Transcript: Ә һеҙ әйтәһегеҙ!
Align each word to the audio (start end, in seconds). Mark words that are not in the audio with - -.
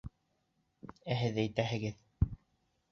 Ә 1.15 1.19
һеҙ 1.21 1.39
әйтәһегеҙ! 1.47 2.05